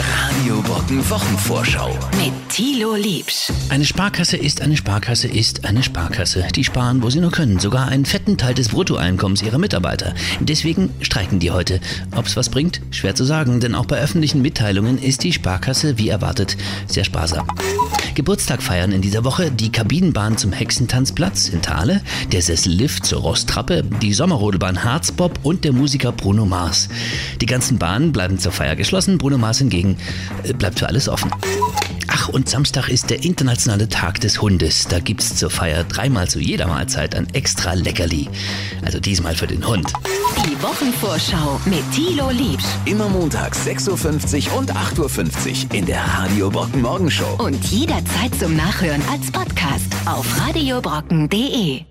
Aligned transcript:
Die 0.00 0.46
Radio 0.46 0.62
Brocken 0.62 1.10
Wochenvorschau. 1.10 1.90
Mit 2.16 2.32
Thilo 2.48 2.94
Liebsch. 2.94 3.52
Eine 3.68 3.84
Sparkasse 3.84 4.38
ist 4.38 4.62
eine 4.62 4.78
Sparkasse 4.78 5.28
ist 5.28 5.66
eine 5.66 5.82
Sparkasse. 5.82 6.48
Die 6.56 6.64
sparen, 6.64 7.02
wo 7.02 7.10
sie 7.10 7.20
nur 7.20 7.30
können. 7.30 7.58
Sogar 7.58 7.88
einen 7.88 8.06
fetten 8.06 8.38
Teil 8.38 8.54
des 8.54 8.70
Bruttoeinkommens 8.70 9.42
ihrer 9.42 9.58
Mitarbeiter. 9.58 10.14
Deswegen 10.40 10.88
streiken 11.02 11.38
die 11.38 11.50
heute. 11.50 11.80
Ob's 12.16 12.34
was 12.34 12.48
bringt? 12.48 12.80
Schwer 12.92 13.14
zu 13.14 13.24
sagen, 13.24 13.60
denn 13.60 13.74
auch 13.74 13.84
bei 13.84 13.98
öffentlichen 13.98 14.40
Mitteilungen 14.40 14.96
ist 14.96 15.22
die 15.22 15.34
Sparkasse, 15.34 15.98
wie 15.98 16.08
erwartet, 16.08 16.56
sehr 16.86 17.04
sparsam. 17.04 17.46
Geburtstag 18.14 18.62
feiern 18.62 18.92
in 18.92 19.02
dieser 19.02 19.24
Woche 19.24 19.50
die 19.50 19.70
Kabinenbahn 19.70 20.36
zum 20.36 20.52
Hexentanzplatz 20.52 21.48
in 21.48 21.62
Thale, 21.62 22.00
der 22.32 22.42
Sessellift 22.42 23.06
zur 23.06 23.20
Rosttrappe, 23.20 23.84
die 24.02 24.12
Sommerrodelbahn 24.12 24.82
Harzbob 24.82 25.38
und 25.42 25.64
der 25.64 25.72
Musiker 25.72 26.12
Bruno 26.12 26.44
Mars. 26.44 26.88
Die 27.40 27.46
ganzen 27.46 27.78
Bahnen 27.78 28.12
bleiben 28.12 28.38
zur 28.38 28.52
Feier 28.52 28.76
geschlossen, 28.76 29.18
Bruno 29.18 29.38
Mars 29.38 29.58
hingegen 29.58 29.89
äh, 30.42 30.52
bleibt 30.52 30.78
für 30.78 30.88
alles 30.88 31.08
offen. 31.08 31.30
Ach, 32.08 32.28
und 32.28 32.48
Samstag 32.48 32.88
ist 32.88 33.10
der 33.10 33.22
internationale 33.22 33.88
Tag 33.88 34.20
des 34.20 34.42
Hundes. 34.42 34.88
Da 34.88 34.98
gibt's 34.98 35.36
zur 35.36 35.50
Feier 35.50 35.84
dreimal 35.84 36.28
zu 36.28 36.40
jeder 36.40 36.66
Mahlzeit 36.66 37.14
ein 37.14 37.32
extra 37.34 37.74
Leckerli. 37.74 38.28
Also 38.84 38.98
diesmal 38.98 39.34
für 39.34 39.46
den 39.46 39.66
Hund. 39.66 39.92
Die 40.44 40.60
Wochenvorschau 40.62 41.60
mit 41.66 41.82
Thilo 41.92 42.30
Liebsch. 42.30 42.64
Immer 42.84 43.08
montags 43.08 43.66
6.50 43.66 44.50
Uhr 44.50 44.58
und 44.58 44.72
8.50 44.72 45.68
Uhr 45.68 45.74
in 45.74 45.86
der 45.86 46.02
Radio 46.02 46.50
Brocken 46.50 46.82
Morgenshow. 46.82 47.36
Und 47.38 47.64
jederzeit 47.66 48.34
zum 48.38 48.56
Nachhören 48.56 49.02
als 49.10 49.30
Podcast 49.30 49.86
auf 50.06 50.26
radiobrocken.de. 50.46 51.84